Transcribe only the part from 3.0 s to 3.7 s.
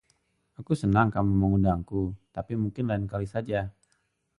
kali saja.